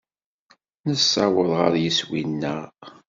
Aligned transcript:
Nessaweḍ 0.87 1.49
ɣer 1.59 1.73
yeswi-nneɣ. 1.83 2.61